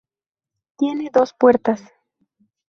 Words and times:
Tiene 0.77 1.11
dos 1.13 1.31
puertas. 1.35 1.83